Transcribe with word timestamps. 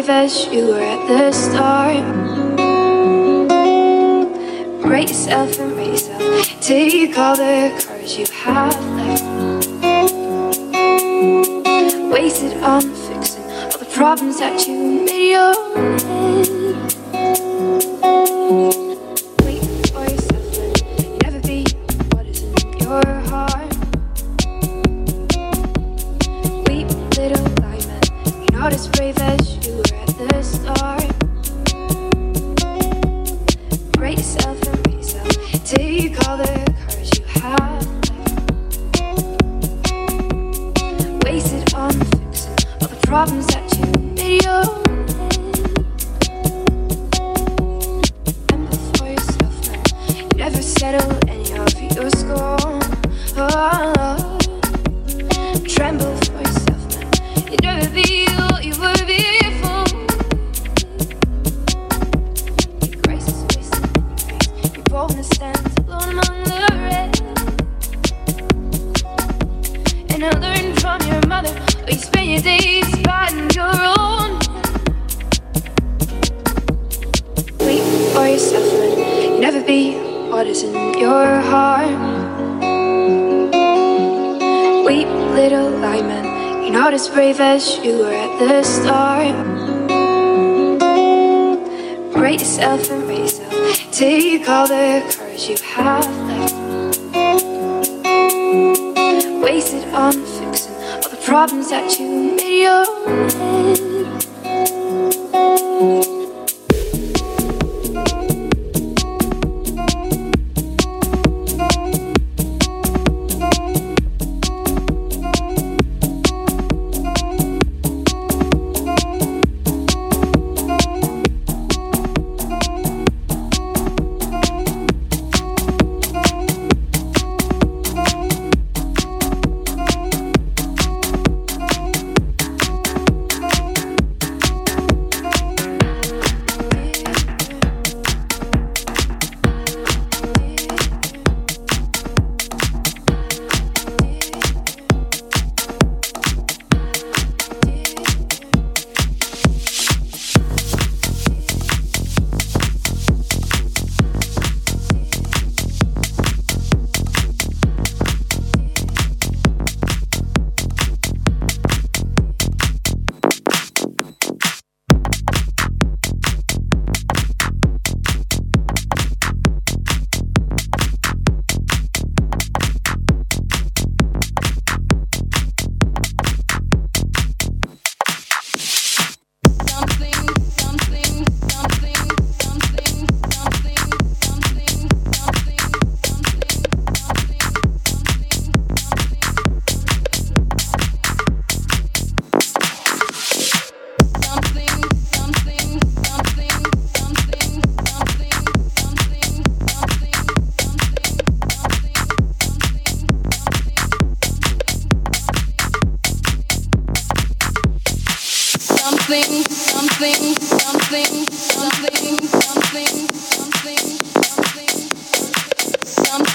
brave 0.00 0.10
as 0.10 0.46
you 0.46 0.66
were 0.68 0.80
at 0.80 1.08
the 1.08 1.32
start. 1.32 2.04
Break 4.82 5.08
yourself 5.08 5.58
and 5.58 5.72
raise 5.72 6.08
up. 6.08 6.20
Take 6.60 7.18
all 7.18 7.36
the 7.36 7.70
courage 7.84 8.16
you 8.16 8.26
have 8.44 8.74
left. 8.96 9.24
Wasted 12.12 12.62
on 12.62 12.82
fixing 12.82 13.44
all 13.44 13.78
the 13.78 13.90
problems 13.92 14.38
that 14.38 14.66
you 14.66 15.04
made 15.04 15.32
your 15.32 15.54
own. 15.76 16.39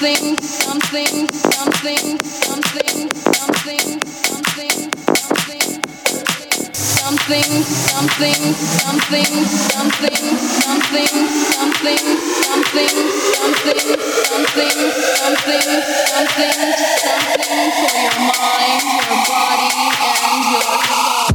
something, 0.06 1.28
for 17.74 17.98
your 17.98 18.20
mind, 18.20 18.84
your 18.86 19.18
body, 19.26 19.72
and 20.06 20.44
your 20.52 20.78
soul. 20.86 21.35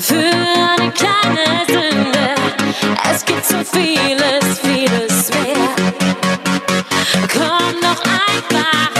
für 0.00 0.14
eine 0.14 0.90
kleine 0.92 1.64
Sünde. 1.66 2.34
Es 3.10 3.24
gibt 3.24 3.44
so 3.44 3.56
vieles, 3.64 4.60
vieles 4.60 5.30
mehr. 5.30 5.68
Komm 7.32 7.80
doch 7.80 8.02
einfach. 8.04 8.95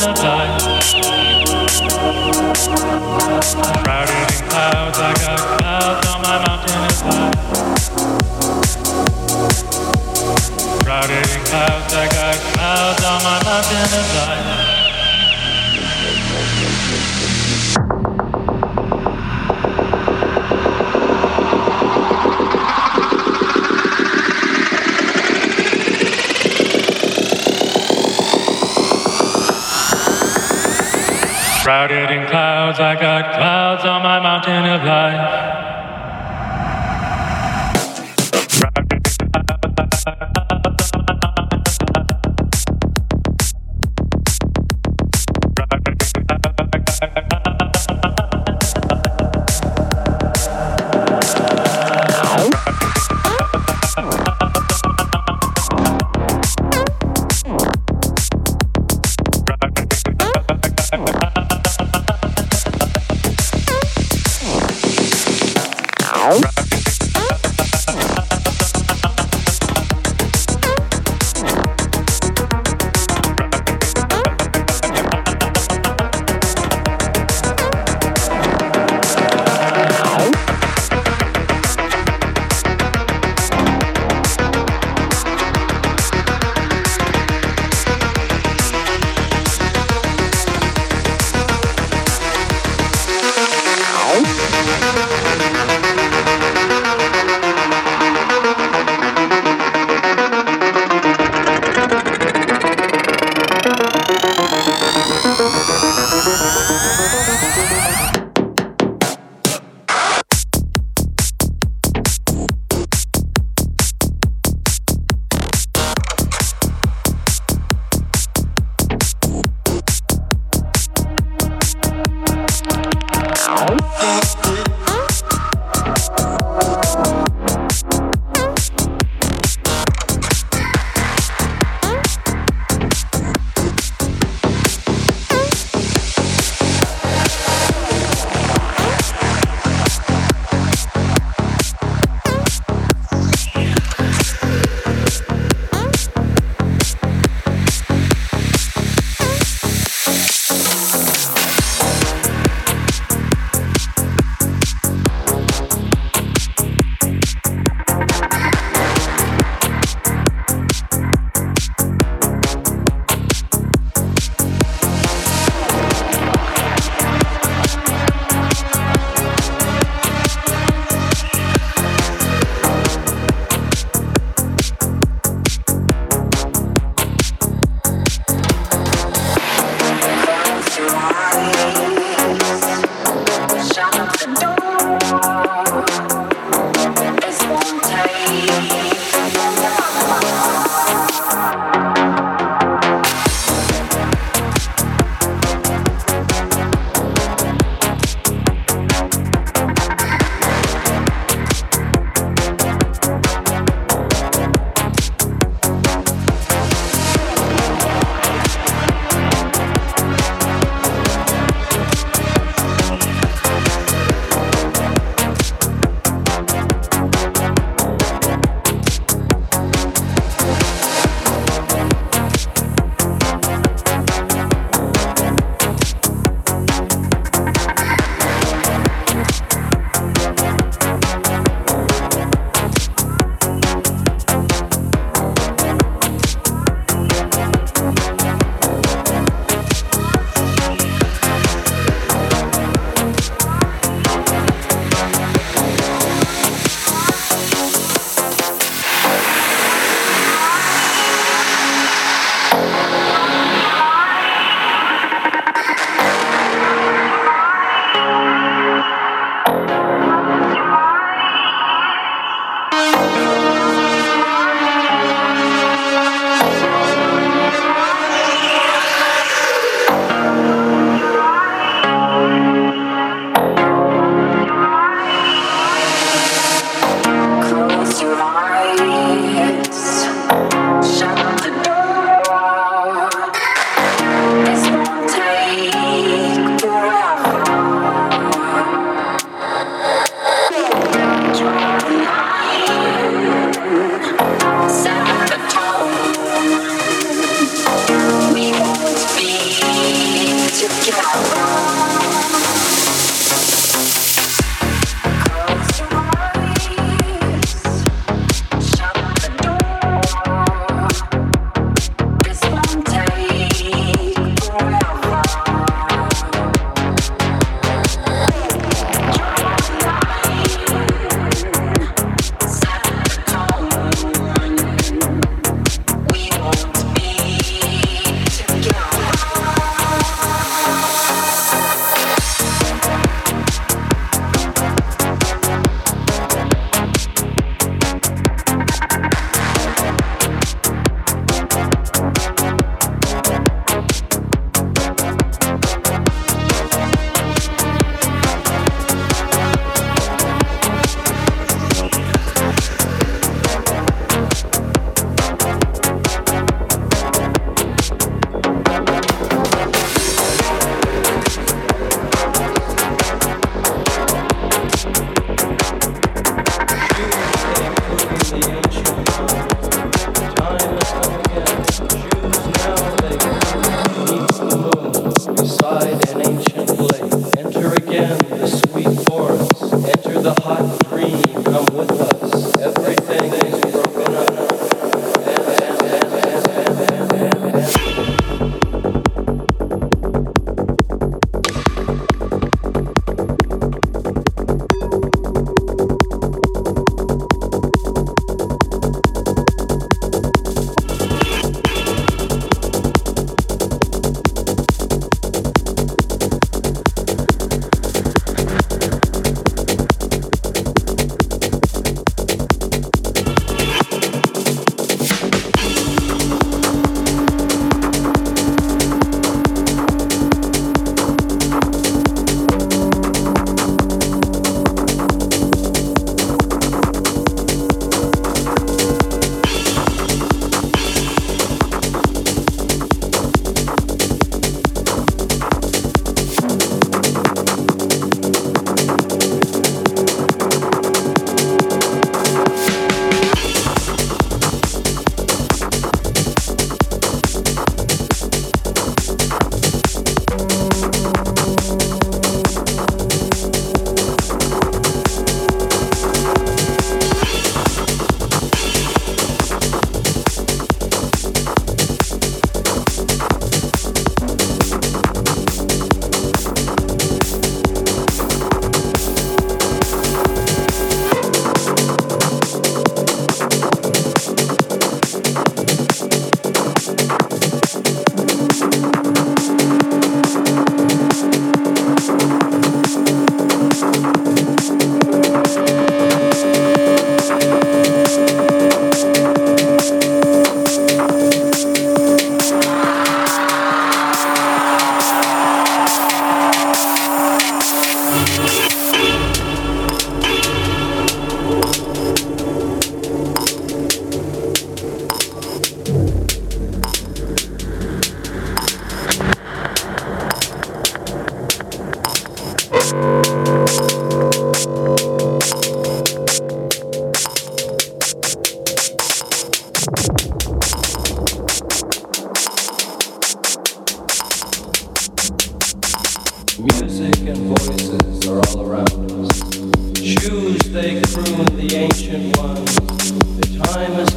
final 0.00 0.14
time. 0.14 0.39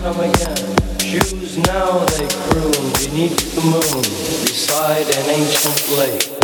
come 0.04 0.20
again. 0.20 0.58
Shoes 1.00 1.58
now 1.60 2.04
they 2.18 2.28
croon 2.28 2.92
beneath 3.00 3.56
the 3.56 3.62
moon 3.62 4.02
beside 4.44 5.08
an 5.16 5.30
ancient 5.30 5.98
lake. 5.98 6.43